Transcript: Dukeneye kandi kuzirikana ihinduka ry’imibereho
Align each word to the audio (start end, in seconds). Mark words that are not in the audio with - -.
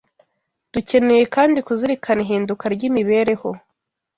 Dukeneye 0.73 1.23
kandi 1.35 1.57
kuzirikana 1.67 2.19
ihinduka 2.25 2.65
ry’imibereho 2.73 3.49